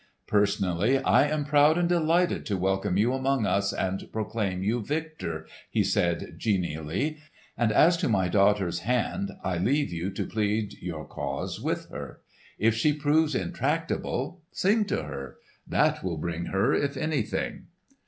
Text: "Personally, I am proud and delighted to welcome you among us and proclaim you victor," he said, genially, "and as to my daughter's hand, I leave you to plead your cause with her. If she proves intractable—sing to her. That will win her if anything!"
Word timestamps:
"Personally, 0.25 0.97
I 0.97 1.27
am 1.27 1.45
proud 1.45 1.77
and 1.77 1.87
delighted 1.87 2.43
to 2.47 2.57
welcome 2.57 2.97
you 2.97 3.13
among 3.13 3.45
us 3.45 3.71
and 3.71 4.11
proclaim 4.11 4.63
you 4.63 4.83
victor," 4.83 5.45
he 5.69 5.83
said, 5.83 6.33
genially, 6.39 7.19
"and 7.55 7.71
as 7.71 7.97
to 7.97 8.09
my 8.09 8.27
daughter's 8.27 8.79
hand, 8.79 9.29
I 9.43 9.59
leave 9.59 9.93
you 9.93 10.09
to 10.09 10.25
plead 10.25 10.73
your 10.81 11.05
cause 11.05 11.61
with 11.61 11.87
her. 11.91 12.21
If 12.57 12.73
she 12.73 12.93
proves 12.93 13.35
intractable—sing 13.35 14.85
to 14.85 15.03
her. 15.03 15.37
That 15.67 16.03
will 16.03 16.17
win 16.19 16.47
her 16.47 16.73
if 16.73 16.97
anything!" 16.97 17.67